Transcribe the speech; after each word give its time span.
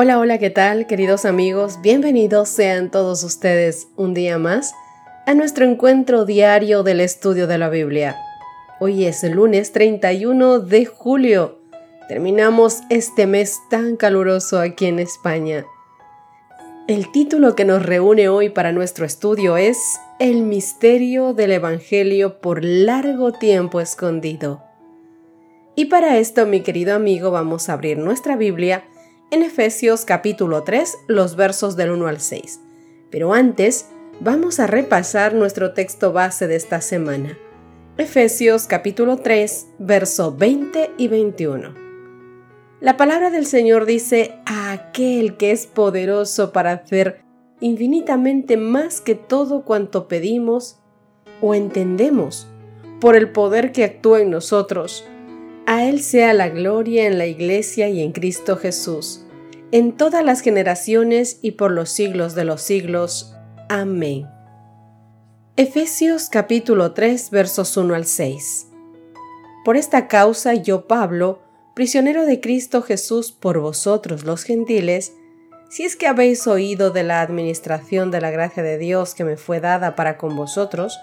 Hola, 0.00 0.20
hola, 0.20 0.38
¿qué 0.38 0.50
tal 0.50 0.86
queridos 0.86 1.24
amigos? 1.24 1.80
Bienvenidos 1.82 2.48
sean 2.48 2.88
todos 2.88 3.24
ustedes 3.24 3.88
un 3.96 4.14
día 4.14 4.38
más 4.38 4.72
a 5.26 5.34
nuestro 5.34 5.64
encuentro 5.64 6.24
diario 6.24 6.84
del 6.84 7.00
estudio 7.00 7.48
de 7.48 7.58
la 7.58 7.68
Biblia. 7.68 8.14
Hoy 8.78 9.06
es 9.06 9.24
el 9.24 9.32
lunes 9.32 9.72
31 9.72 10.60
de 10.60 10.86
julio. 10.86 11.58
Terminamos 12.06 12.82
este 12.90 13.26
mes 13.26 13.58
tan 13.70 13.96
caluroso 13.96 14.60
aquí 14.60 14.86
en 14.86 15.00
España. 15.00 15.66
El 16.86 17.10
título 17.10 17.56
que 17.56 17.64
nos 17.64 17.84
reúne 17.84 18.28
hoy 18.28 18.50
para 18.50 18.70
nuestro 18.70 19.04
estudio 19.04 19.56
es 19.56 19.78
El 20.20 20.42
misterio 20.42 21.34
del 21.34 21.50
Evangelio 21.50 22.40
por 22.40 22.62
largo 22.62 23.32
tiempo 23.32 23.80
escondido. 23.80 24.62
Y 25.74 25.86
para 25.86 26.18
esto, 26.18 26.46
mi 26.46 26.60
querido 26.60 26.94
amigo, 26.94 27.32
vamos 27.32 27.68
a 27.68 27.72
abrir 27.72 27.98
nuestra 27.98 28.36
Biblia 28.36 28.84
en 29.30 29.42
Efesios 29.42 30.04
capítulo 30.04 30.62
3, 30.62 30.98
los 31.06 31.36
versos 31.36 31.76
del 31.76 31.90
1 31.90 32.06
al 32.06 32.20
6. 32.20 32.60
Pero 33.10 33.34
antes, 33.34 33.86
vamos 34.20 34.58
a 34.58 34.66
repasar 34.66 35.34
nuestro 35.34 35.74
texto 35.74 36.12
base 36.12 36.46
de 36.46 36.56
esta 36.56 36.80
semana. 36.80 37.36
Efesios 37.98 38.66
capítulo 38.66 39.18
3, 39.18 39.66
verso 39.78 40.34
20 40.34 40.92
y 40.96 41.08
21. 41.08 41.74
La 42.80 42.96
palabra 42.96 43.30
del 43.30 43.44
Señor 43.44 43.84
dice, 43.84 44.36
a 44.46 44.72
aquel 44.72 45.36
que 45.36 45.50
es 45.50 45.66
poderoso 45.66 46.52
para 46.52 46.72
hacer 46.72 47.22
infinitamente 47.60 48.56
más 48.56 49.00
que 49.00 49.14
todo 49.14 49.64
cuanto 49.64 50.08
pedimos 50.08 50.78
o 51.42 51.54
entendemos, 51.54 52.48
por 53.00 53.14
el 53.14 53.30
poder 53.30 53.72
que 53.72 53.84
actúa 53.84 54.20
en 54.20 54.30
nosotros, 54.30 55.04
a 55.68 55.84
Él 55.84 56.00
sea 56.00 56.32
la 56.32 56.48
gloria 56.48 57.06
en 57.06 57.18
la 57.18 57.26
Iglesia 57.26 57.90
y 57.90 58.00
en 58.00 58.12
Cristo 58.12 58.56
Jesús, 58.56 59.26
en 59.70 59.92
todas 59.92 60.24
las 60.24 60.40
generaciones 60.40 61.40
y 61.42 61.50
por 61.50 61.72
los 61.72 61.90
siglos 61.90 62.34
de 62.34 62.46
los 62.46 62.62
siglos. 62.62 63.36
Amén. 63.68 64.26
Efesios 65.58 66.30
capítulo 66.30 66.92
3 66.92 67.30
versos 67.30 67.76
1 67.76 67.94
al 67.94 68.06
6. 68.06 68.68
Por 69.62 69.76
esta 69.76 70.08
causa 70.08 70.54
yo, 70.54 70.86
Pablo, 70.86 71.42
prisionero 71.74 72.24
de 72.24 72.40
Cristo 72.40 72.80
Jesús 72.80 73.30
por 73.30 73.60
vosotros 73.60 74.24
los 74.24 74.44
gentiles, 74.44 75.12
si 75.68 75.84
es 75.84 75.96
que 75.96 76.06
habéis 76.06 76.46
oído 76.46 76.92
de 76.92 77.02
la 77.02 77.20
administración 77.20 78.10
de 78.10 78.22
la 78.22 78.30
gracia 78.30 78.62
de 78.62 78.78
Dios 78.78 79.14
que 79.14 79.24
me 79.24 79.36
fue 79.36 79.60
dada 79.60 79.96
para 79.96 80.16
con 80.16 80.34
vosotros, 80.34 80.98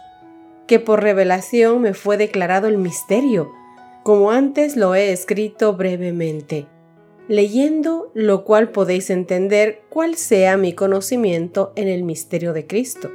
que 0.66 0.80
por 0.80 1.04
revelación 1.04 1.84
me 1.84 1.94
fue 1.94 2.18
declarado 2.18 2.68
el 2.68 2.80
misterio, 2.80 3.52
como 4.06 4.30
antes 4.30 4.76
lo 4.76 4.94
he 4.94 5.12
escrito 5.12 5.76
brevemente, 5.76 6.68
leyendo 7.28 8.12
lo 8.14 8.46
cual 8.46 8.70
podéis 8.70 9.10
entender 9.10 9.82
cuál 9.90 10.16
sea 10.16 10.58
mi 10.58 10.74
conocimiento 10.74 11.74
en 11.76 11.88
el 11.88 12.04
misterio 12.04 12.54
de 12.54 12.68
Cristo. 12.68 13.10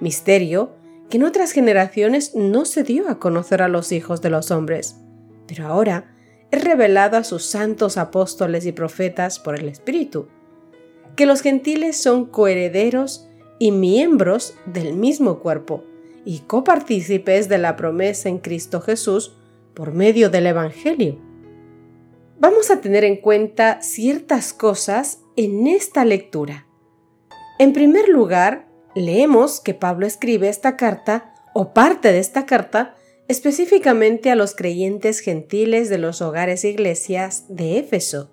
Misterio 0.00 0.72
que 1.08 1.18
en 1.18 1.22
otras 1.22 1.52
generaciones 1.52 2.34
no 2.34 2.64
se 2.64 2.82
dio 2.82 3.08
a 3.08 3.20
conocer 3.20 3.62
a 3.62 3.68
los 3.68 3.92
hijos 3.92 4.20
de 4.20 4.30
los 4.30 4.50
hombres, 4.50 4.96
pero 5.46 5.68
ahora 5.68 6.12
es 6.50 6.64
revelado 6.64 7.16
a 7.18 7.22
sus 7.22 7.44
santos 7.44 7.96
apóstoles 7.96 8.66
y 8.66 8.72
profetas 8.72 9.38
por 9.38 9.56
el 9.56 9.68
Espíritu, 9.68 10.26
que 11.14 11.26
los 11.26 11.40
gentiles 11.40 12.02
son 12.02 12.26
coherederos 12.26 13.28
y 13.60 13.70
miembros 13.70 14.54
del 14.66 14.94
mismo 14.94 15.38
cuerpo 15.38 15.84
y 16.24 16.40
copartícipes 16.40 17.48
de 17.48 17.58
la 17.58 17.76
promesa 17.76 18.28
en 18.28 18.38
Cristo 18.38 18.80
Jesús, 18.80 19.36
por 19.76 19.92
medio 19.92 20.30
del 20.30 20.46
Evangelio. 20.46 21.20
Vamos 22.40 22.70
a 22.70 22.80
tener 22.80 23.04
en 23.04 23.16
cuenta 23.16 23.82
ciertas 23.82 24.54
cosas 24.54 25.20
en 25.36 25.66
esta 25.66 26.06
lectura. 26.06 26.66
En 27.58 27.74
primer 27.74 28.08
lugar, 28.08 28.68
leemos 28.94 29.60
que 29.60 29.74
Pablo 29.74 30.06
escribe 30.06 30.48
esta 30.48 30.76
carta 30.76 31.34
o 31.54 31.74
parte 31.74 32.10
de 32.10 32.18
esta 32.18 32.46
carta 32.46 32.96
específicamente 33.28 34.30
a 34.30 34.34
los 34.34 34.54
creyentes 34.54 35.20
gentiles 35.20 35.90
de 35.90 35.98
los 35.98 36.22
hogares 36.22 36.64
e 36.64 36.70
iglesias 36.70 37.44
de 37.48 37.78
Éfeso. 37.78 38.30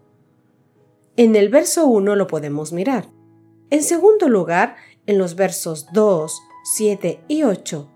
En 1.17 1.35
el 1.35 1.49
verso 1.49 1.87
1 1.87 2.15
lo 2.15 2.27
podemos 2.27 2.71
mirar. 2.71 3.09
En 3.69 3.83
segundo 3.83 4.29
lugar, 4.29 4.77
en 5.07 5.17
los 5.17 5.35
versos 5.35 5.87
2, 5.93 6.41
7 6.75 7.19
y 7.27 7.43
8, 7.43 7.92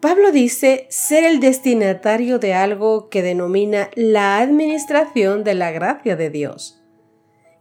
Pablo 0.00 0.30
dice 0.30 0.86
ser 0.90 1.24
el 1.24 1.40
destinatario 1.40 2.38
de 2.38 2.52
algo 2.52 3.08
que 3.08 3.22
denomina 3.22 3.90
la 3.94 4.38
administración 4.38 5.42
de 5.42 5.54
la 5.54 5.70
gracia 5.70 6.16
de 6.16 6.28
Dios, 6.28 6.82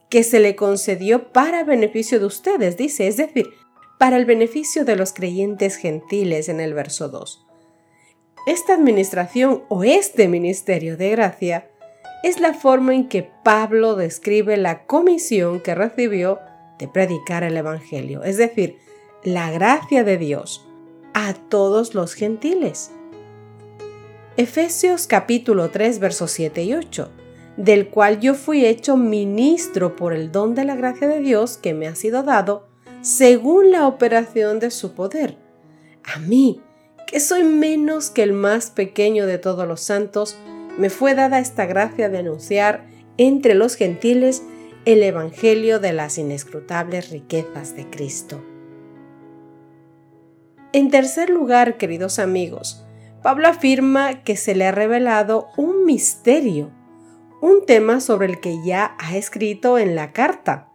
que 0.09 0.23
se 0.23 0.41
le 0.41 0.55
concedió 0.55 1.31
para 1.31 1.63
beneficio 1.63 2.19
de 2.19 2.25
ustedes, 2.25 2.75
dice, 2.75 3.07
es 3.07 3.15
decir, 3.15 3.47
para 3.97 4.17
el 4.17 4.25
beneficio 4.25 4.83
de 4.83 4.97
los 4.97 5.13
creyentes 5.13 5.77
gentiles 5.77 6.49
en 6.49 6.59
el 6.59 6.73
verso 6.73 7.07
2. 7.07 7.45
Esta 8.47 8.73
administración 8.73 9.63
o 9.69 9.85
este 9.85 10.27
ministerio 10.27 10.97
de 10.97 11.11
gracia 11.11 11.69
es 12.21 12.41
la 12.41 12.53
forma 12.53 12.93
en 12.93 13.07
que 13.07 13.29
Pablo 13.43 13.95
describe 13.95 14.57
la 14.57 14.85
comisión 14.85 15.61
que 15.61 15.73
recibió 15.73 16.39
de 16.79 16.89
predicar 16.89 17.43
el 17.43 17.55
Evangelio, 17.55 18.23
es 18.23 18.35
decir, 18.35 18.77
la 19.23 19.51
gracia 19.51 20.03
de 20.03 20.17
Dios 20.17 20.64
a 21.15 21.33
todos 21.33 21.95
los 21.95 22.13
gentiles. 22.13 22.91
Efesios 24.35 25.07
capítulo 25.07 25.69
3 25.69 25.99
versos 25.99 26.29
7 26.31 26.63
y 26.63 26.73
8, 26.73 27.09
del 27.55 27.87
cual 27.87 28.19
yo 28.19 28.35
fui 28.35 28.65
hecho 28.65 28.97
ministro 28.97 29.95
por 29.95 30.11
el 30.11 30.33
don 30.33 30.55
de 30.55 30.65
la 30.65 30.75
gracia 30.75 31.07
de 31.07 31.21
Dios 31.21 31.57
que 31.57 31.73
me 31.73 31.87
ha 31.87 31.95
sido 31.95 32.23
dado, 32.23 32.67
según 33.01 33.71
la 33.71 33.87
operación 33.87 34.59
de 34.59 34.71
su 34.71 34.93
poder. 34.93 35.37
A 36.03 36.19
mí, 36.19 36.61
que 37.07 37.21
soy 37.21 37.45
menos 37.45 38.09
que 38.09 38.21
el 38.21 38.33
más 38.33 38.69
pequeño 38.69 39.25
de 39.25 39.37
todos 39.37 39.65
los 39.65 39.79
santos, 39.79 40.35
me 40.77 40.89
fue 40.89 41.15
dada 41.15 41.39
esta 41.39 41.65
gracia 41.65 42.09
de 42.09 42.17
anunciar 42.17 42.87
entre 43.17 43.55
los 43.55 43.75
gentiles 43.75 44.43
el 44.83 45.01
Evangelio 45.01 45.79
de 45.79 45.93
las 45.93 46.17
inescrutables 46.17 47.09
riquezas 47.09 47.73
de 47.77 47.89
Cristo. 47.89 48.43
En 50.75 50.91
tercer 50.91 51.29
lugar, 51.29 51.77
queridos 51.77 52.19
amigos, 52.19 52.83
Pablo 53.23 53.47
afirma 53.47 54.25
que 54.25 54.35
se 54.35 54.55
le 54.55 54.65
ha 54.65 54.73
revelado 54.73 55.47
un 55.55 55.85
misterio, 55.85 56.69
un 57.41 57.65
tema 57.65 58.01
sobre 58.01 58.27
el 58.27 58.41
que 58.41 58.57
ya 58.65 58.93
ha 58.99 59.15
escrito 59.15 59.77
en 59.77 59.95
la 59.95 60.11
carta. 60.11 60.67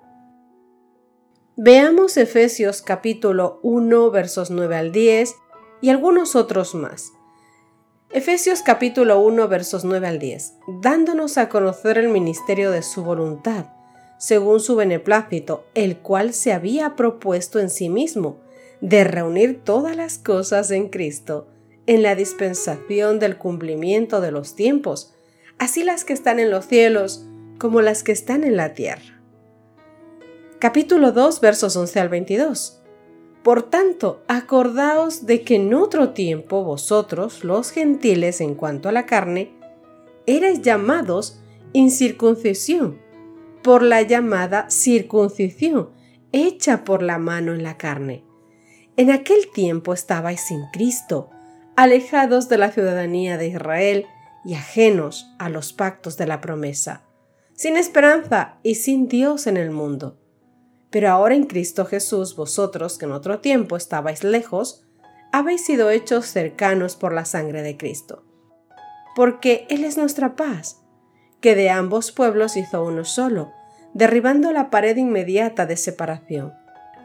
Veamos 1.54 2.16
Efesios 2.16 2.80
capítulo 2.80 3.60
1 3.62 4.10
versos 4.10 4.50
9 4.50 4.74
al 4.74 4.90
10 4.90 5.34
y 5.82 5.90
algunos 5.90 6.34
otros 6.34 6.74
más. 6.74 7.12
Efesios 8.08 8.62
capítulo 8.62 9.20
1 9.20 9.48
versos 9.48 9.84
9 9.84 10.08
al 10.08 10.18
10, 10.18 10.54
dándonos 10.80 11.36
a 11.36 11.50
conocer 11.50 11.98
el 11.98 12.08
ministerio 12.08 12.70
de 12.70 12.80
su 12.80 13.04
voluntad, 13.04 13.66
según 14.18 14.60
su 14.60 14.76
beneplácito, 14.76 15.66
el 15.74 15.98
cual 15.98 16.32
se 16.32 16.54
había 16.54 16.96
propuesto 16.96 17.60
en 17.60 17.68
sí 17.68 17.90
mismo, 17.90 18.38
de 18.80 19.04
reunir 19.04 19.60
todas 19.62 19.96
las 19.96 20.18
cosas 20.18 20.70
en 20.70 20.88
Cristo, 20.88 21.48
en 21.86 22.02
la 22.02 22.14
dispensación 22.14 23.18
del 23.18 23.36
cumplimiento 23.36 24.20
de 24.20 24.30
los 24.30 24.54
tiempos, 24.54 25.14
así 25.58 25.84
las 25.84 26.04
que 26.04 26.12
están 26.12 26.38
en 26.38 26.50
los 26.50 26.66
cielos 26.66 27.26
como 27.58 27.82
las 27.82 28.02
que 28.02 28.12
están 28.12 28.44
en 28.44 28.56
la 28.56 28.72
tierra. 28.74 29.20
Capítulo 30.58 31.12
2 31.12 31.40
versos 31.40 31.76
11 31.76 32.00
al 32.00 32.08
22. 32.08 32.82
Por 33.42 33.62
tanto, 33.62 34.22
acordaos 34.28 35.24
de 35.24 35.42
que 35.42 35.56
en 35.56 35.72
otro 35.72 36.10
tiempo 36.10 36.62
vosotros, 36.62 37.44
los 37.44 37.70
gentiles 37.70 38.40
en 38.40 38.54
cuanto 38.54 38.88
a 38.88 38.92
la 38.92 39.06
carne, 39.06 39.52
erais 40.26 40.60
llamados 40.60 41.40
incircuncisión, 41.72 42.98
por 43.62 43.82
la 43.82 44.02
llamada 44.02 44.70
circuncisión, 44.70 45.90
hecha 46.32 46.84
por 46.84 47.02
la 47.02 47.18
mano 47.18 47.54
en 47.54 47.62
la 47.62 47.76
carne 47.76 48.24
en 49.00 49.10
aquel 49.10 49.50
tiempo 49.50 49.94
estabais 49.94 50.42
sin 50.42 50.66
Cristo, 50.74 51.30
alejados 51.74 52.50
de 52.50 52.58
la 52.58 52.70
ciudadanía 52.70 53.38
de 53.38 53.48
Israel 53.48 54.04
y 54.44 54.52
ajenos 54.52 55.34
a 55.38 55.48
los 55.48 55.72
pactos 55.72 56.18
de 56.18 56.26
la 56.26 56.42
promesa, 56.42 57.04
sin 57.54 57.78
esperanza 57.78 58.58
y 58.62 58.74
sin 58.74 59.08
Dios 59.08 59.46
en 59.46 59.56
el 59.56 59.70
mundo. 59.70 60.18
Pero 60.90 61.08
ahora 61.08 61.34
en 61.34 61.44
Cristo 61.44 61.86
Jesús, 61.86 62.36
vosotros 62.36 62.98
que 62.98 63.06
en 63.06 63.12
otro 63.12 63.38
tiempo 63.38 63.78
estabais 63.78 64.22
lejos, 64.22 64.82
habéis 65.32 65.64
sido 65.64 65.88
hechos 65.88 66.26
cercanos 66.26 66.94
por 66.94 67.14
la 67.14 67.24
sangre 67.24 67.62
de 67.62 67.78
Cristo. 67.78 68.26
Porque 69.16 69.66
Él 69.70 69.84
es 69.84 69.96
nuestra 69.96 70.36
paz, 70.36 70.82
que 71.40 71.54
de 71.54 71.70
ambos 71.70 72.12
pueblos 72.12 72.58
hizo 72.58 72.84
uno 72.84 73.06
solo, 73.06 73.50
derribando 73.94 74.52
la 74.52 74.68
pared 74.68 74.98
inmediata 74.98 75.64
de 75.64 75.78
separación, 75.78 76.52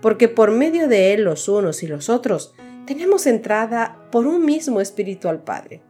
porque 0.00 0.28
por 0.28 0.50
medio 0.50 0.88
de 0.88 1.12
él 1.12 1.24
los 1.24 1.48
unos 1.48 1.82
y 1.82 1.86
los 1.86 2.08
otros 2.08 2.54
tenemos 2.86 3.26
entrada 3.26 3.98
por 4.10 4.26
un 4.26 4.44
mismo 4.44 4.80
espíritu 4.80 5.28
al 5.28 5.42
Padre. 5.42 5.82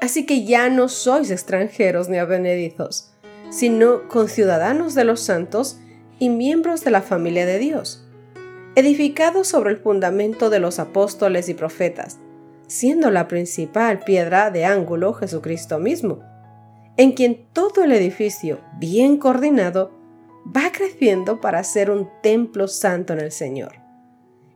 Así 0.00 0.26
que 0.26 0.44
ya 0.44 0.68
no 0.68 0.88
sois 0.88 1.30
extranjeros 1.30 2.08
ni 2.08 2.18
avenedizos, 2.18 3.12
sino 3.50 4.08
conciudadanos 4.08 4.94
de 4.94 5.04
los 5.04 5.20
santos 5.20 5.78
y 6.18 6.28
miembros 6.28 6.84
de 6.84 6.90
la 6.90 7.02
familia 7.02 7.46
de 7.46 7.58
Dios, 7.58 8.06
edificados 8.74 9.48
sobre 9.48 9.70
el 9.70 9.78
fundamento 9.78 10.50
de 10.50 10.58
los 10.58 10.78
apóstoles 10.78 11.48
y 11.48 11.54
profetas, 11.54 12.18
siendo 12.66 13.10
la 13.10 13.28
principal 13.28 14.00
piedra 14.00 14.50
de 14.50 14.64
ángulo 14.64 15.14
Jesucristo 15.14 15.78
mismo, 15.78 16.20
en 16.96 17.12
quien 17.12 17.46
todo 17.52 17.82
el 17.82 17.92
edificio, 17.92 18.60
bien 18.78 19.16
coordinado, 19.16 19.90
va 20.44 20.72
creciendo 20.72 21.40
para 21.40 21.64
ser 21.64 21.90
un 21.90 22.08
templo 22.22 22.68
santo 22.68 23.12
en 23.12 23.20
el 23.20 23.32
Señor 23.32 23.84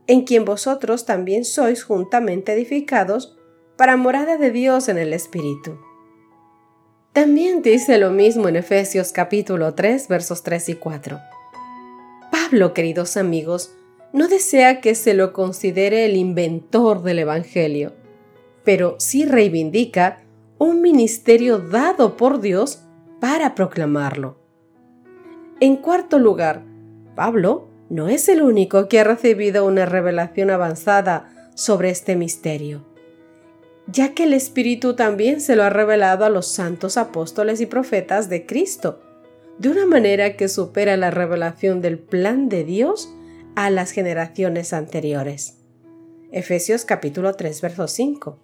en 0.08 0.23
quien 0.23 0.44
vosotros 0.44 1.05
también 1.05 1.44
sois 1.44 1.85
juntamente 1.85 2.55
edificados 2.55 3.37
para 3.76 3.96
morada 3.96 4.38
de 4.38 4.50
Dios 4.50 4.88
en 4.88 4.99
el 4.99 5.12
Espíritu. 5.12 5.79
También 7.12 7.62
dice 7.62 7.99
lo 7.99 8.11
mismo 8.11 8.49
en 8.49 8.56
Efesios 8.56 9.12
capítulo 9.12 9.75
3 9.75 10.08
versos 10.08 10.43
3 10.43 10.70
y 10.70 10.75
4. 10.75 11.20
Pablo, 12.32 12.73
queridos 12.73 13.19
amigos, 13.19 13.75
no 14.14 14.29
desea 14.29 14.81
que 14.81 14.94
se 14.94 15.12
lo 15.12 15.34
considere 15.34 16.06
el 16.06 16.17
inventor 16.17 17.02
del 17.02 17.19
Evangelio, 17.19 17.93
pero 18.64 18.96
sí 18.99 19.26
reivindica 19.26 20.23
un 20.56 20.81
ministerio 20.81 21.58
dado 21.58 22.17
por 22.17 22.41
Dios 22.41 22.82
para 23.20 23.55
proclamarlo. 23.55 24.38
En 25.60 25.76
cuarto 25.76 26.20
lugar, 26.20 26.62
Pablo 27.16 27.69
no 27.90 28.08
es 28.08 28.28
el 28.28 28.43
único 28.43 28.88
que 28.88 29.00
ha 29.00 29.05
recibido 29.05 29.66
una 29.66 29.87
revelación 29.87 30.50
avanzada 30.50 31.50
sobre 31.56 31.90
este 31.90 32.14
misterio, 32.14 32.87
ya 33.88 34.14
que 34.14 34.22
el 34.22 34.34
Espíritu 34.34 34.94
también 34.94 35.40
se 35.40 35.56
lo 35.56 35.64
ha 35.64 35.70
revelado 35.70 36.25
a 36.25 36.28
los 36.28 36.46
santos 36.46 36.96
apóstoles 36.96 37.60
y 37.60 37.66
profetas 37.66 38.28
de 38.28 38.46
Cristo, 38.46 39.00
de 39.58 39.70
una 39.70 39.84
manera 39.84 40.37
que 40.37 40.46
supera 40.46 40.96
la 40.96 41.10
revelación 41.10 41.81
del 41.81 41.99
plan 41.99 42.49
de 42.49 42.62
Dios 42.62 43.12
a 43.56 43.69
las 43.70 43.90
generaciones 43.90 44.72
anteriores. 44.72 45.56
Efesios 46.31 46.84
capítulo 46.84 47.34
3, 47.34 47.60
verso 47.62 47.88
5. 47.88 48.38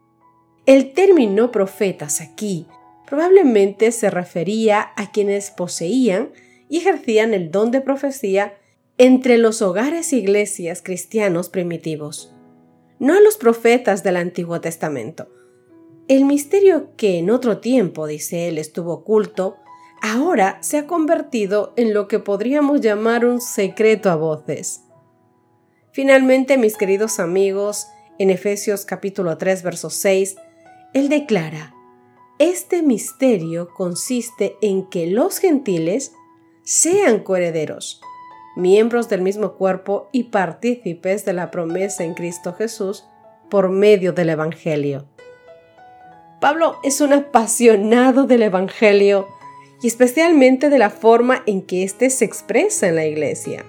El 0.67 0.93
término 0.95 1.53
profetas 1.53 2.21
aquí 2.21 2.67
probablemente 3.07 3.93
se 3.93 4.11
refería 4.11 4.89
a 4.97 5.13
quienes 5.13 5.53
poseían 5.53 6.31
y 6.69 6.79
ejercían 6.79 7.35
el 7.35 7.51
don 7.51 7.71
de 7.71 7.81
profecía 7.81 8.55
entre 8.99 9.39
los 9.39 9.63
hogares 9.63 10.13
e 10.13 10.17
iglesias 10.17 10.83
cristianos 10.83 11.49
primitivos, 11.49 12.33
no 12.99 13.15
a 13.15 13.21
los 13.21 13.37
profetas 13.37 14.03
del 14.03 14.17
Antiguo 14.17 14.61
Testamento. 14.61 15.29
El 16.07 16.25
misterio 16.25 16.91
que 16.97 17.19
en 17.19 17.31
otro 17.31 17.59
tiempo, 17.59 18.07
dice 18.07 18.49
él, 18.49 18.59
estuvo 18.59 18.93
oculto, 18.93 19.57
ahora 20.03 20.59
se 20.61 20.79
ha 20.79 20.87
convertido 20.87 21.73
en 21.77 21.95
lo 21.95 22.09
que 22.09 22.19
podríamos 22.19 22.81
llamar 22.81 23.25
un 23.25 23.41
secreto 23.41 24.11
a 24.11 24.17
voces. 24.17 24.83
Finalmente, 25.93 26.59
mis 26.59 26.77
queridos 26.77 27.21
amigos, 27.21 27.87
en 28.19 28.31
Efesios 28.31 28.85
capítulo 28.85 29.39
3, 29.39 29.63
verso 29.63 29.91
6, 29.91 30.37
él 30.93 31.09
declara, 31.09 31.75
este 32.39 32.83
misterio 32.83 33.69
consiste 33.75 34.57
en 34.61 34.89
que 34.89 35.07
los 35.07 35.39
gentiles 35.39 36.13
sean 36.65 37.21
coherederos, 37.21 38.01
miembros 38.57 39.11
del 39.11 39.21
mismo 39.21 39.53
cuerpo 39.53 40.09
y 40.13 40.25
partícipes 40.25 41.27
de 41.27 41.35
la 41.35 41.51
promesa 41.51 42.05
en 42.05 42.15
Cristo 42.15 42.55
Jesús 42.55 43.05
por 43.51 43.69
medio 43.69 44.15
del 44.15 44.31
Evangelio. 44.31 45.05
Pablo 46.41 46.77
es 46.83 47.03
un 47.03 47.13
apasionado 47.13 48.25
del 48.25 48.43
Evangelio 48.43 49.29
y 49.83 49.89
especialmente 49.89 50.71
de 50.71 50.79
la 50.79 50.89
forma 50.89 51.43
en 51.45 51.61
que 51.61 51.83
éste 51.83 52.09
se 52.09 52.25
expresa 52.25 52.89
en 52.89 52.95
la 52.95 53.05
iglesia, 53.05 53.67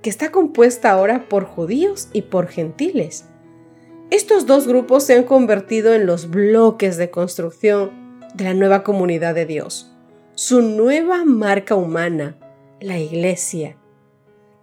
que 0.00 0.08
está 0.08 0.30
compuesta 0.30 0.90
ahora 0.90 1.28
por 1.28 1.44
judíos 1.44 2.08
y 2.14 2.22
por 2.22 2.48
gentiles. 2.48 3.26
Estos 4.10 4.46
dos 4.46 4.66
grupos 4.66 5.04
se 5.04 5.14
han 5.14 5.24
convertido 5.24 5.92
en 5.92 6.06
los 6.06 6.30
bloques 6.30 6.96
de 6.96 7.10
construcción 7.10 8.18
de 8.34 8.44
la 8.44 8.54
nueva 8.54 8.82
comunidad 8.82 9.34
de 9.34 9.44
Dios, 9.44 9.91
su 10.34 10.62
nueva 10.62 11.26
marca 11.26 11.74
humana, 11.74 12.38
la 12.80 12.98
iglesia. 12.98 13.76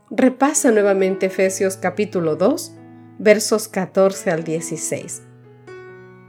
Repasa 0.10 0.71
nuevamente 0.71 1.27
Efesios 1.27 1.77
capítulo 1.77 2.36
2, 2.36 2.74
versos 3.19 3.68
14 3.68 4.31
al 4.31 4.44
16, 4.44 5.21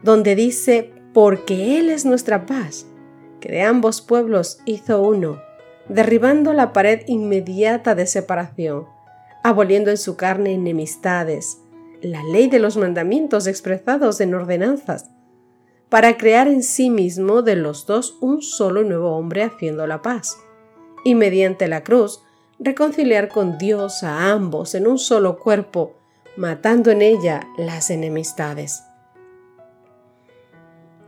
donde 0.03 0.35
dice, 0.35 0.93
porque 1.15 1.79
Él 1.79 1.89
es 1.89 2.05
nuestra 2.05 2.45
paz, 2.45 2.87
que 3.41 3.51
de 3.51 3.63
ambos 3.63 4.03
pueblos 4.03 4.59
hizo 4.67 5.01
uno, 5.01 5.41
derribando 5.89 6.53
la 6.53 6.75
pared 6.75 7.01
inmediata 7.07 7.95
de 7.95 8.07
separación, 8.07 8.85
aboliendo 9.43 9.91
en 9.91 9.97
su 9.97 10.19
carne 10.19 10.53
enemistades, 10.53 11.57
la 12.03 12.23
ley 12.25 12.49
de 12.49 12.59
los 12.59 12.77
mandamientos 12.77 13.47
expresados 13.47 14.21
en 14.21 14.35
ordenanzas, 14.35 15.11
para 15.91 16.17
crear 16.17 16.49
en 16.49 16.63
sí 16.63 16.89
mismo 16.89 17.43
de 17.43 17.57
los 17.57 17.85
dos 17.85 18.17
un 18.21 18.41
solo 18.41 18.85
nuevo 18.85 19.17
hombre 19.17 19.43
haciendo 19.43 19.87
la 19.87 20.01
paz 20.01 20.39
y 21.05 21.15
mediante 21.15 21.69
la 21.69 21.83
cruz 21.83 22.23
reconciliar 22.61 23.29
con 23.29 23.59
Dios 23.59 24.03
a 24.03 24.31
ambos 24.31 24.75
en 24.75 24.87
un 24.87 24.99
solo 24.99 25.39
cuerpo, 25.39 25.97
matando 26.37 26.91
en 26.91 27.03
ella 27.03 27.49
las 27.59 27.91
enemistades. 27.91 28.85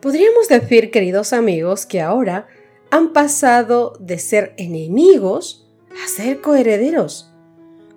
Podríamos 0.00 0.48
decir, 0.48 0.90
queridos 0.90 1.32
amigos, 1.32 1.86
que 1.86 2.00
ahora 2.00 2.48
han 2.90 3.12
pasado 3.12 3.92
de 4.00 4.18
ser 4.18 4.54
enemigos 4.56 5.70
a 6.04 6.08
ser 6.08 6.40
coherederos, 6.40 7.30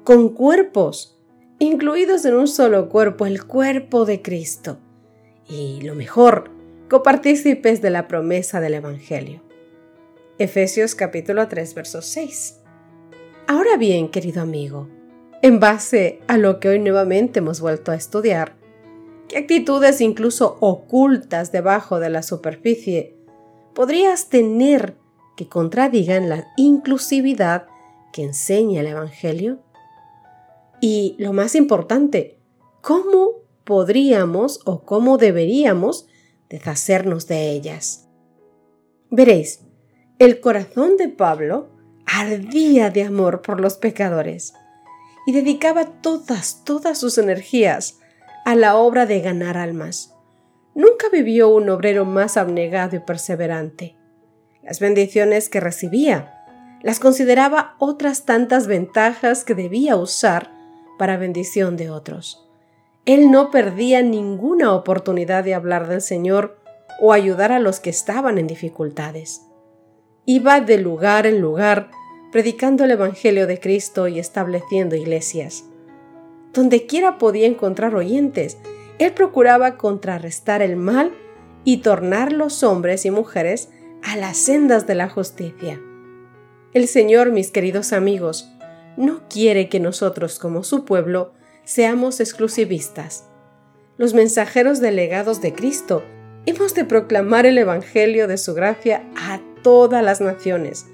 con 0.03 0.29
cuerpos, 0.29 1.17
incluidos 1.57 2.25
en 2.25 2.35
un 2.35 2.47
solo 2.47 2.89
cuerpo, 2.89 3.25
el 3.25 3.45
cuerpo 3.45 4.05
de 4.05 4.21
Cristo, 4.21 4.77
y 5.47 5.81
lo 5.81 5.95
mejor, 5.95 6.54
copartícipes 6.89 7.81
de 7.81 7.89
la 7.89 8.07
promesa 8.07 8.61
del 8.61 8.75
Evangelio. 8.75 9.41
Efesios 10.37 10.93
capítulo 10.93 11.47
3, 11.47 11.73
verso 11.73 12.01
6. 12.01 12.59
Ahora 13.47 13.75
bien, 13.77 14.09
querido 14.09 14.41
amigo, 14.41 14.87
en 15.41 15.59
base 15.59 16.19
a 16.27 16.37
lo 16.37 16.59
que 16.59 16.69
hoy 16.69 16.79
nuevamente 16.79 17.39
hemos 17.39 17.59
vuelto 17.59 17.91
a 17.91 17.95
estudiar, 17.95 18.55
¿qué 19.27 19.39
actitudes 19.39 19.99
incluso 19.99 20.57
ocultas 20.59 21.51
debajo 21.51 21.99
de 21.99 22.11
la 22.11 22.21
superficie 22.21 23.15
podrías 23.73 24.29
tener 24.29 24.95
que 25.35 25.47
contradigan 25.49 26.29
la 26.29 26.47
inclusividad 26.55 27.65
que 28.13 28.23
enseña 28.23 28.81
el 28.81 28.87
Evangelio? 28.87 29.59
Y 30.81 31.15
lo 31.17 31.33
más 31.33 31.55
importante, 31.55 32.37
¿cómo 32.81 33.31
podríamos 33.63 34.59
o 34.65 34.83
cómo 34.83 35.17
deberíamos 35.17 36.07
deshacernos 36.49 37.27
de 37.27 37.51
ellas? 37.51 38.07
Veréis, 39.09 39.61
el 40.19 40.39
corazón 40.39 40.97
de 40.97 41.09
Pablo 41.09 41.69
ardía 42.05 42.89
de 42.89 43.03
amor 43.03 43.41
por 43.41 43.59
los 43.59 43.77
pecadores 43.77 44.53
y 45.25 45.31
dedicaba 45.31 45.85
todas, 46.01 46.63
todas 46.63 46.97
sus 46.97 47.17
energías 47.17 47.99
a 48.45 48.55
la 48.55 48.75
obra 48.75 49.05
de 49.05 49.21
ganar 49.21 49.57
almas. 49.57 50.13
Nunca 50.75 51.09
vivió 51.11 51.49
un 51.49 51.69
obrero 51.69 52.05
más 52.05 52.37
abnegado 52.37 52.95
y 52.95 52.99
perseverante. 52.99 53.95
Las 54.61 54.79
bendiciones 54.79 55.49
que 55.49 55.59
recibía 55.59 56.31
las 56.81 56.99
consideraba 56.99 57.75
otras 57.79 58.25
tantas 58.25 58.67
ventajas 58.67 59.43
que 59.43 59.55
debía 59.55 59.95
usar 59.95 60.51
para 60.99 61.17
bendición 61.17 61.77
de 61.77 61.89
otros. 61.89 62.44
Él 63.05 63.29
no 63.29 63.51
perdía 63.51 64.01
ninguna 64.01 64.73
oportunidad 64.73 65.43
de 65.43 65.53
hablar 65.53 65.87
del 65.87 66.01
Señor 66.01 66.57
o 66.99 67.13
ayudar 67.13 67.51
a 67.51 67.59
los 67.59 67.79
que 67.79 67.91
estaban 67.91 68.37
en 68.37 68.47
dificultades. 68.47 69.41
Iba 70.25 70.59
de 70.59 70.79
lugar 70.79 71.27
en 71.27 71.39
lugar 71.39 71.91
predicando 72.31 72.83
el 72.83 72.91
Evangelio 72.91 73.47
de 73.47 73.59
Cristo 73.59 74.07
y 74.07 74.19
estableciendo 74.19 74.95
iglesias. 74.95 75.65
Donde 76.51 76.85
quiera 76.87 77.17
podía 77.17 77.47
encontrar 77.47 77.95
oyentes, 77.95 78.57
él 78.97 79.13
procuraba 79.13 79.77
contrarrestar 79.77 80.61
el 80.61 80.75
mal 80.75 81.13
y 81.63 81.77
tornar 81.77 82.33
los 82.33 82.63
hombres 82.63 83.05
y 83.05 83.11
mujeres 83.11 83.69
a 84.03 84.17
las 84.17 84.37
sendas 84.37 84.87
de 84.87 84.95
la 84.95 85.09
justicia. 85.09 85.79
El 86.73 86.87
Señor, 86.87 87.31
mis 87.31 87.51
queridos 87.51 87.93
amigos, 87.93 88.51
no 88.97 89.21
quiere 89.29 89.69
que 89.69 89.79
nosotros 89.79 90.39
como 90.39 90.63
su 90.63 90.85
pueblo 90.85 91.33
seamos 91.65 92.19
exclusivistas. 92.19 93.25
Los 93.97 94.13
mensajeros 94.13 94.79
delegados 94.79 95.41
de 95.41 95.53
Cristo 95.53 96.03
hemos 96.45 96.73
de 96.75 96.85
proclamar 96.85 97.45
el 97.45 97.57
Evangelio 97.57 98.27
de 98.27 98.37
su 98.37 98.53
gracia 98.53 99.03
a 99.17 99.39
todas 99.63 100.03
las 100.03 100.21
naciones, 100.21 100.85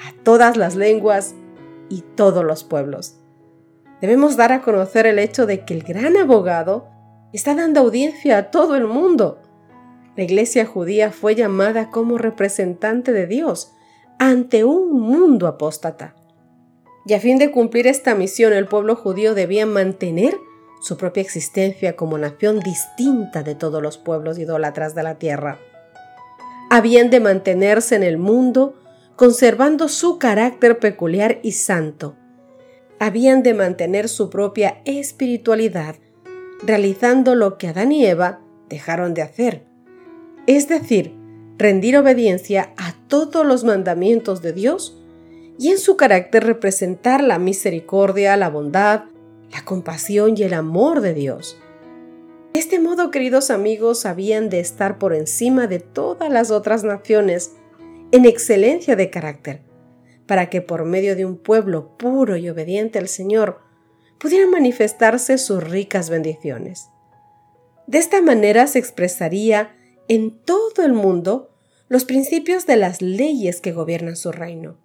a 0.00 0.12
todas 0.22 0.56
las 0.56 0.74
lenguas 0.74 1.34
y 1.88 2.02
todos 2.16 2.44
los 2.44 2.64
pueblos. 2.64 3.16
Debemos 4.00 4.36
dar 4.36 4.52
a 4.52 4.62
conocer 4.62 5.06
el 5.06 5.18
hecho 5.18 5.46
de 5.46 5.64
que 5.64 5.74
el 5.74 5.82
gran 5.82 6.16
abogado 6.16 6.88
está 7.32 7.54
dando 7.54 7.80
audiencia 7.80 8.38
a 8.38 8.50
todo 8.50 8.76
el 8.76 8.86
mundo. 8.86 9.42
La 10.16 10.24
iglesia 10.24 10.64
judía 10.64 11.12
fue 11.12 11.34
llamada 11.34 11.90
como 11.90 12.16
representante 12.16 13.12
de 13.12 13.26
Dios 13.26 13.72
ante 14.18 14.64
un 14.64 15.00
mundo 15.00 15.46
apóstata. 15.46 16.14
Y 17.08 17.14
a 17.14 17.20
fin 17.20 17.38
de 17.38 17.50
cumplir 17.50 17.86
esta 17.86 18.14
misión, 18.14 18.52
el 18.52 18.66
pueblo 18.66 18.94
judío 18.94 19.34
debía 19.34 19.64
mantener 19.64 20.36
su 20.82 20.98
propia 20.98 21.22
existencia 21.22 21.96
como 21.96 22.18
nación 22.18 22.60
distinta 22.60 23.42
de 23.42 23.54
todos 23.54 23.82
los 23.82 23.96
pueblos 23.96 24.38
idólatras 24.38 24.94
de 24.94 25.02
la 25.02 25.14
tierra. 25.14 25.58
Habían 26.68 27.08
de 27.08 27.20
mantenerse 27.20 27.96
en 27.96 28.02
el 28.02 28.18
mundo 28.18 28.74
conservando 29.16 29.88
su 29.88 30.18
carácter 30.18 30.80
peculiar 30.80 31.38
y 31.42 31.52
santo. 31.52 32.14
Habían 32.98 33.42
de 33.42 33.54
mantener 33.54 34.10
su 34.10 34.28
propia 34.28 34.82
espiritualidad, 34.84 35.96
realizando 36.62 37.34
lo 37.34 37.56
que 37.56 37.68
Adán 37.68 37.90
y 37.90 38.04
Eva 38.04 38.40
dejaron 38.68 39.14
de 39.14 39.22
hacer, 39.22 39.64
es 40.46 40.68
decir, 40.68 41.14
rendir 41.56 41.96
obediencia 41.96 42.74
a 42.76 42.94
todos 43.08 43.46
los 43.46 43.64
mandamientos 43.64 44.42
de 44.42 44.52
Dios 44.52 44.97
y 45.58 45.70
en 45.70 45.78
su 45.78 45.96
carácter 45.96 46.44
representar 46.44 47.22
la 47.22 47.38
misericordia, 47.38 48.36
la 48.36 48.48
bondad, 48.48 49.04
la 49.50 49.64
compasión 49.64 50.34
y 50.36 50.44
el 50.44 50.54
amor 50.54 51.00
de 51.00 51.14
Dios. 51.14 51.58
De 52.52 52.60
este 52.60 52.78
modo, 52.78 53.10
queridos 53.10 53.50
amigos, 53.50 54.06
habían 54.06 54.48
de 54.48 54.60
estar 54.60 54.98
por 54.98 55.14
encima 55.14 55.66
de 55.66 55.80
todas 55.80 56.30
las 56.30 56.50
otras 56.50 56.84
naciones 56.84 57.52
en 58.12 58.24
excelencia 58.24 58.96
de 58.96 59.10
carácter, 59.10 59.62
para 60.26 60.48
que 60.48 60.62
por 60.62 60.84
medio 60.84 61.16
de 61.16 61.24
un 61.24 61.36
pueblo 61.36 61.96
puro 61.98 62.36
y 62.36 62.48
obediente 62.48 62.98
al 62.98 63.08
Señor 63.08 63.60
pudieran 64.18 64.50
manifestarse 64.50 65.38
sus 65.38 65.62
ricas 65.62 66.10
bendiciones. 66.10 66.88
De 67.86 67.98
esta 67.98 68.20
manera 68.22 68.66
se 68.66 68.78
expresaría 68.78 69.76
en 70.08 70.38
todo 70.42 70.84
el 70.84 70.92
mundo 70.92 71.50
los 71.88 72.04
principios 72.04 72.66
de 72.66 72.76
las 72.76 73.00
leyes 73.00 73.60
que 73.60 73.72
gobiernan 73.72 74.16
su 74.16 74.32
reino, 74.32 74.78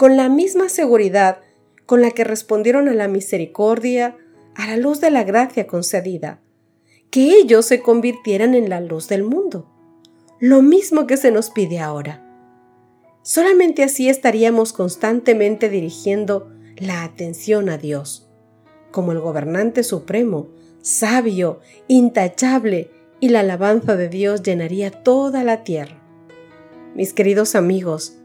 con 0.00 0.16
la 0.16 0.30
misma 0.30 0.70
seguridad 0.70 1.40
con 1.84 2.00
la 2.00 2.12
que 2.12 2.24
respondieron 2.24 2.88
a 2.88 2.94
la 2.94 3.06
misericordia, 3.06 4.16
a 4.54 4.68
la 4.68 4.78
luz 4.78 5.02
de 5.02 5.10
la 5.10 5.24
gracia 5.24 5.66
concedida, 5.66 6.40
que 7.10 7.34
ellos 7.34 7.66
se 7.66 7.82
convirtieran 7.82 8.54
en 8.54 8.70
la 8.70 8.80
luz 8.80 9.08
del 9.08 9.24
mundo, 9.24 9.70
lo 10.38 10.62
mismo 10.62 11.06
que 11.06 11.18
se 11.18 11.30
nos 11.30 11.50
pide 11.50 11.80
ahora. 11.80 12.26
Solamente 13.20 13.82
así 13.82 14.08
estaríamos 14.08 14.72
constantemente 14.72 15.68
dirigiendo 15.68 16.50
la 16.78 17.04
atención 17.04 17.68
a 17.68 17.76
Dios 17.76 18.26
como 18.90 19.12
el 19.12 19.20
gobernante 19.20 19.82
supremo, 19.82 20.48
sabio, 20.80 21.60
intachable, 21.88 22.90
y 23.20 23.28
la 23.28 23.40
alabanza 23.40 23.96
de 23.96 24.08
Dios 24.08 24.42
llenaría 24.42 24.90
toda 24.90 25.44
la 25.44 25.62
tierra. 25.62 26.02
Mis 26.94 27.12
queridos 27.12 27.54
amigos, 27.54 28.19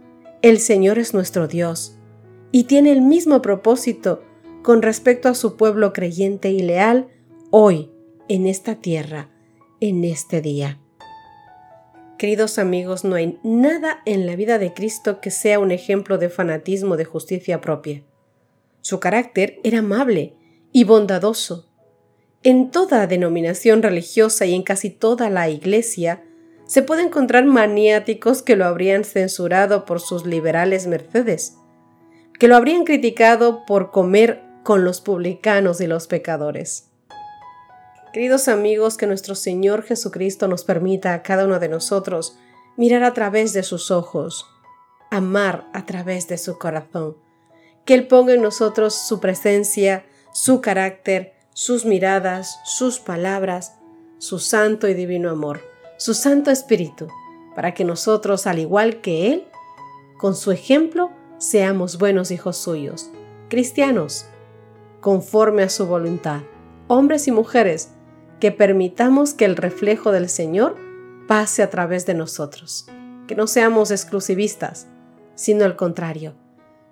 el 0.45 0.59
Señor 0.59 0.99
es 0.99 1.15
nuestro 1.15 1.47
Dios 1.47 1.97
y 2.51 2.65
tiene 2.65 2.91
el 2.91 3.01
mismo 3.01 3.41
propósito 3.41 4.21
con 4.61 4.83
respecto 4.83 5.27
a 5.27 5.33
su 5.33 5.57
pueblo 5.57 5.91
creyente 5.91 6.51
y 6.51 6.59
leal 6.59 7.07
hoy, 7.49 7.89
en 8.27 8.45
esta 8.45 8.75
tierra, 8.75 9.31
en 9.79 10.03
este 10.03 10.41
día. 10.41 10.79
Queridos 12.19 12.59
amigos, 12.59 13.03
no 13.03 13.15
hay 13.15 13.39
nada 13.43 14.03
en 14.05 14.27
la 14.27 14.35
vida 14.35 14.59
de 14.59 14.71
Cristo 14.71 15.19
que 15.19 15.31
sea 15.31 15.57
un 15.57 15.71
ejemplo 15.71 16.19
de 16.19 16.29
fanatismo 16.29 16.95
de 16.95 17.05
justicia 17.05 17.59
propia. 17.59 18.03
Su 18.81 18.99
carácter 18.99 19.59
era 19.63 19.79
amable 19.79 20.35
y 20.71 20.83
bondadoso. 20.83 21.71
En 22.43 22.69
toda 22.69 23.07
denominación 23.07 23.81
religiosa 23.81 24.45
y 24.45 24.53
en 24.53 24.61
casi 24.61 24.91
toda 24.91 25.31
la 25.31 25.49
Iglesia 25.49 26.23
se 26.65 26.81
puede 26.81 27.03
encontrar 27.03 27.45
maniáticos 27.45 28.41
que 28.41 28.55
lo 28.55 28.65
habrían 28.65 29.03
censurado 29.03 29.85
por 29.85 30.01
sus 30.01 30.25
liberales 30.25 30.87
mercedes, 30.87 31.57
que 32.39 32.47
lo 32.47 32.55
habrían 32.55 32.85
criticado 32.85 33.65
por 33.65 33.91
comer 33.91 34.41
con 34.63 34.83
los 34.83 34.99
publicanos 34.99 35.79
y 35.79 35.87
los 35.87 36.07
pecadores. 36.07 36.89
Queridos 38.13 38.47
amigos, 38.47 38.97
que 38.97 39.07
nuestro 39.07 39.35
Señor 39.35 39.83
Jesucristo 39.83 40.47
nos 40.47 40.63
permita 40.63 41.13
a 41.13 41.21
cada 41.21 41.45
uno 41.45 41.59
de 41.59 41.69
nosotros 41.69 42.37
mirar 42.77 43.03
a 43.03 43.13
través 43.13 43.53
de 43.53 43.61
sus 43.61 43.91
ojos, 43.91 44.45
amar 45.11 45.67
a 45.73 45.85
través 45.85 46.27
de 46.27 46.37
su 46.37 46.57
corazón, 46.57 47.17
que 47.85 47.93
Él 47.93 48.07
ponga 48.07 48.33
en 48.33 48.41
nosotros 48.41 48.95
su 48.95 49.19
presencia, 49.19 50.05
su 50.33 50.61
carácter, 50.61 51.33
sus 51.53 51.85
miradas, 51.85 52.59
sus 52.65 52.99
palabras, 52.99 53.75
su 54.17 54.39
santo 54.39 54.87
y 54.87 54.93
divino 54.93 55.29
amor, 55.29 55.61
su 55.97 56.13
santo 56.13 56.51
espíritu, 56.51 57.07
para 57.55 57.73
que 57.73 57.85
nosotros, 57.85 58.47
al 58.47 58.59
igual 58.59 59.01
que 59.01 59.31
Él, 59.31 59.47
con 60.17 60.35
su 60.35 60.51
ejemplo, 60.51 61.11
seamos 61.37 61.97
buenos 61.97 62.31
hijos 62.31 62.57
suyos, 62.57 63.09
cristianos, 63.49 64.25
conforme 65.01 65.63
a 65.63 65.69
su 65.69 65.85
voluntad, 65.85 66.41
hombres 66.87 67.27
y 67.27 67.31
mujeres, 67.31 67.91
que 68.39 68.51
permitamos 68.51 69.33
que 69.33 69.45
el 69.45 69.55
reflejo 69.55 70.11
del 70.11 70.29
Señor 70.29 70.75
pase 71.27 71.63
a 71.63 71.69
través 71.69 72.05
de 72.05 72.13
nosotros, 72.13 72.87
que 73.27 73.35
no 73.35 73.47
seamos 73.47 73.91
exclusivistas, 73.91 74.87
sino 75.35 75.65
al 75.65 75.75
contrario, 75.75 76.33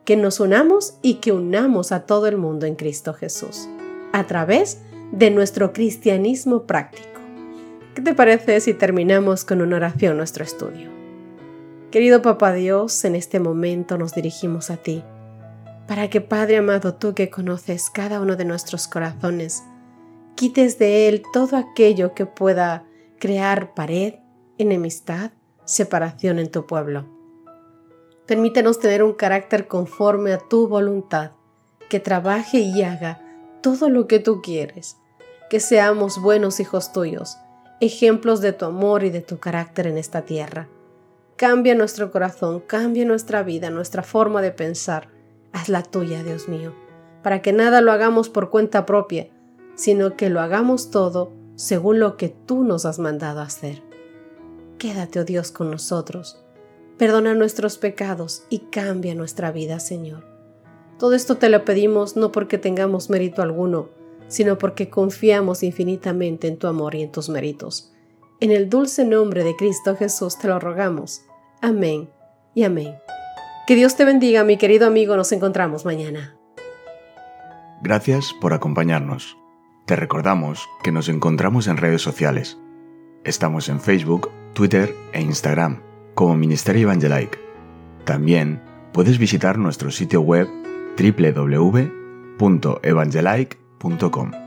que 0.05 0.17
nos 0.17 0.39
unamos 0.39 0.95
y 1.01 1.15
que 1.15 1.31
unamos 1.31 1.91
a 1.91 2.05
todo 2.05 2.27
el 2.27 2.37
mundo 2.37 2.65
en 2.65 2.75
Cristo 2.75 3.13
Jesús, 3.13 3.67
a 4.11 4.27
través 4.27 4.79
de 5.11 5.29
nuestro 5.29 5.73
cristianismo 5.73 6.63
práctico. 6.63 7.12
¿Qué 7.93 8.01
te 8.01 8.15
parece 8.15 8.59
si 8.59 8.73
terminamos 8.73 9.45
con 9.45 9.61
una 9.61 9.75
oración 9.75 10.17
nuestro 10.17 10.43
estudio? 10.43 10.89
Querido 11.91 12.23
Papá 12.23 12.51
Dios, 12.51 13.05
en 13.05 13.13
este 13.13 13.39
momento 13.39 13.99
nos 13.99 14.15
dirigimos 14.15 14.71
a 14.71 14.77
ti, 14.77 15.03
para 15.87 16.09
que 16.09 16.19
Padre 16.19 16.57
amado, 16.57 16.95
tú 16.95 17.13
que 17.13 17.29
conoces 17.29 17.91
cada 17.91 18.19
uno 18.19 18.35
de 18.35 18.45
nuestros 18.45 18.87
corazones, 18.87 19.61
quites 20.33 20.79
de 20.79 21.07
él 21.07 21.21
todo 21.31 21.55
aquello 21.55 22.15
que 22.15 22.25
pueda 22.25 22.83
crear 23.19 23.75
pared, 23.75 24.15
enemistad, 24.57 25.29
separación 25.63 26.39
en 26.39 26.49
tu 26.49 26.65
pueblo. 26.65 27.05
Permítenos 28.25 28.79
tener 28.79 29.03
un 29.03 29.13
carácter 29.13 29.67
conforme 29.67 30.33
a 30.33 30.39
tu 30.39 30.67
voluntad, 30.67 31.33
que 31.89 31.99
trabaje 31.99 32.57
y 32.57 32.81
haga 32.81 33.21
todo 33.61 33.87
lo 33.89 34.07
que 34.07 34.17
tú 34.17 34.41
quieres, 34.41 34.97
que 35.51 35.59
seamos 35.59 36.19
buenos 36.19 36.59
hijos 36.59 36.91
tuyos, 36.91 37.37
ejemplos 37.85 38.41
de 38.41 38.53
tu 38.53 38.65
amor 38.65 39.03
y 39.03 39.09
de 39.09 39.21
tu 39.21 39.39
carácter 39.39 39.87
en 39.87 39.97
esta 39.97 40.23
tierra. 40.23 40.67
Cambia 41.35 41.75
nuestro 41.75 42.11
corazón, 42.11 42.59
cambia 42.59 43.05
nuestra 43.05 43.43
vida, 43.43 43.69
nuestra 43.69 44.03
forma 44.03 44.41
de 44.41 44.51
pensar. 44.51 45.09
Haz 45.51 45.69
la 45.69 45.83
tuya, 45.83 46.23
Dios 46.23 46.47
mío, 46.47 46.73
para 47.21 47.41
que 47.41 47.53
nada 47.53 47.81
lo 47.81 47.91
hagamos 47.91 48.29
por 48.29 48.49
cuenta 48.49 48.85
propia, 48.85 49.27
sino 49.75 50.15
que 50.15 50.29
lo 50.29 50.41
hagamos 50.41 50.91
todo 50.91 51.31
según 51.55 51.99
lo 51.99 52.17
que 52.17 52.29
tú 52.29 52.63
nos 52.63 52.85
has 52.85 52.99
mandado 52.99 53.41
hacer. 53.41 53.81
Quédate, 54.77 55.19
oh 55.19 55.23
Dios, 55.23 55.51
con 55.51 55.69
nosotros 55.71 56.43
Perdona 56.97 57.33
nuestros 57.33 57.77
pecados 57.77 58.43
y 58.49 58.59
cambia 58.59 59.15
nuestra 59.15 59.51
vida, 59.51 59.79
Señor. 59.79 60.23
Todo 60.99 61.15
esto 61.15 61.37
te 61.37 61.49
lo 61.49 61.65
pedimos 61.65 62.15
no 62.15 62.31
porque 62.31 62.59
tengamos 62.59 63.09
mérito 63.09 63.41
alguno, 63.41 63.89
sino 64.33 64.57
porque 64.57 64.89
confiamos 64.89 65.61
infinitamente 65.61 66.47
en 66.47 66.57
tu 66.57 66.65
amor 66.65 66.95
y 66.95 67.03
en 67.03 67.11
tus 67.11 67.29
méritos. 67.29 67.93
En 68.39 68.49
el 68.51 68.67
dulce 68.67 69.05
nombre 69.05 69.43
de 69.43 69.55
Cristo 69.55 69.95
Jesús 69.95 70.39
te 70.39 70.47
lo 70.47 70.59
rogamos. 70.59 71.21
Amén 71.61 72.09
y 72.55 72.63
amén. 72.63 72.95
Que 73.67 73.75
Dios 73.75 73.95
te 73.95 74.05
bendiga, 74.05 74.43
mi 74.43 74.57
querido 74.57 74.87
amigo, 74.87 75.15
nos 75.15 75.31
encontramos 75.31 75.85
mañana. 75.85 76.35
Gracias 77.83 78.33
por 78.41 78.53
acompañarnos. 78.53 79.37
Te 79.85 79.95
recordamos 79.95 80.67
que 80.83 80.91
nos 80.91 81.09
encontramos 81.09 81.67
en 81.67 81.77
redes 81.77 82.01
sociales. 82.01 82.57
Estamos 83.25 83.69
en 83.69 83.79
Facebook, 83.79 84.31
Twitter 84.53 84.95
e 85.13 85.21
Instagram 85.21 85.83
como 86.15 86.35
Ministerio 86.35 86.89
Evangelique. 86.89 87.37
También 88.03 88.63
puedes 88.93 89.19
visitar 89.19 89.59
nuestro 89.59 89.91
sitio 89.91 90.21
web 90.21 90.47
www.evangelique.com 90.97 93.62
www.radiomaría.com. 93.83 94.42